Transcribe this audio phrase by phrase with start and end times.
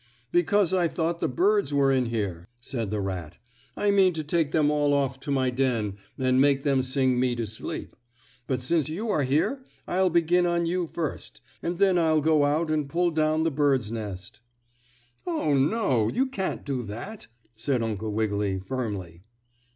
[0.31, 3.37] "Because I thought the birds were in here," said the rat.
[3.77, 7.35] "I mean to take them all off to my den and make them sing me
[7.35, 7.95] to sleep.
[8.47, 12.71] But since you are here, I'll begin on you first, and then I'll go out
[12.71, 14.39] and pull down the birds' nest."
[15.27, 19.21] "Oh, no, you can't do that," said Uncle Wiggily firmly.